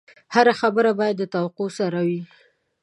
[0.33, 2.21] هره خبره باید د موقع سره وي.